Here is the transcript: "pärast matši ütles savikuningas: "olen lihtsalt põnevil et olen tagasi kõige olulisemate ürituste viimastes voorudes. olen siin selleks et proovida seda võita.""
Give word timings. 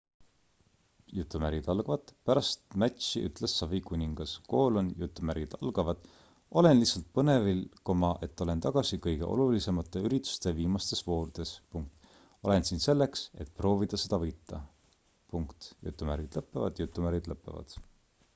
"pärast 2.29 2.77
matši 2.83 3.21
ütles 3.27 3.53
savikuningas: 3.57 4.31
"olen 4.61 4.87
lihtsalt 5.01 7.11
põnevil 7.19 7.61
et 8.29 8.41
olen 8.45 8.63
tagasi 8.67 8.99
kõige 9.05 9.29
olulisemate 9.35 10.03
ürituste 10.09 10.53
viimastes 10.61 11.05
voorudes. 11.11 11.51
olen 11.83 12.65
siin 12.71 12.81
selleks 12.87 13.27
et 13.45 13.51
proovida 13.61 13.99
seda 14.05 14.19
võita."" 14.23 14.63